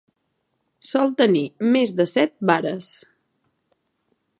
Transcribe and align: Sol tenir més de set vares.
Sol 0.91 1.13
tenir 1.19 1.45
més 1.75 1.95
de 2.01 2.09
set 2.15 2.35
vares. 2.53 2.93